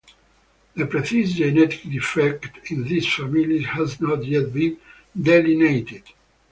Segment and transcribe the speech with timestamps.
[0.75, 4.79] The precise genetic defect in these families has not yet been
[5.15, 6.01] delineated.